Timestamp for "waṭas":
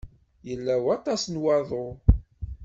0.83-1.23